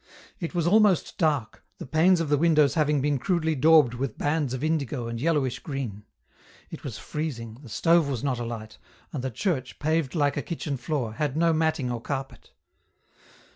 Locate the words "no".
11.37-11.53